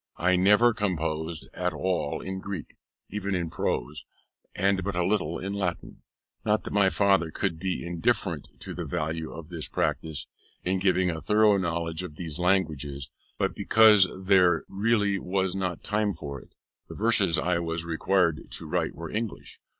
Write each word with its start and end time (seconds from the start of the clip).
I 0.17 0.35
never 0.35 0.73
composed 0.73 1.47
at 1.53 1.73
all 1.75 2.21
in 2.21 2.39
Greek, 2.39 2.75
even 3.11 3.35
in 3.35 3.51
prose, 3.51 4.03
and 4.55 4.83
but 4.83 4.95
little 4.95 5.37
in 5.37 5.53
Latin. 5.53 6.01
Not 6.43 6.63
that 6.63 6.73
my 6.73 6.89
father 6.89 7.29
could 7.29 7.59
be 7.59 7.85
indifferent 7.85 8.47
to 8.61 8.73
the 8.73 8.87
value 8.87 9.31
of 9.31 9.49
this 9.49 9.67
practice, 9.67 10.25
in 10.63 10.79
giving 10.79 11.11
a 11.11 11.21
thorough 11.21 11.57
knowledge 11.57 12.01
of 12.01 12.15
these 12.15 12.39
languages, 12.39 13.11
but 13.37 13.53
because 13.53 14.09
there 14.25 14.63
really 14.67 15.19
was 15.19 15.53
not 15.53 15.83
time 15.83 16.13
for 16.13 16.41
it. 16.41 16.55
The 16.89 16.95
verses 16.95 17.37
I 17.37 17.59
was 17.59 17.85
required 17.85 18.49
to 18.53 18.65
write 18.67 18.95
were 18.95 19.11
English. 19.11 19.59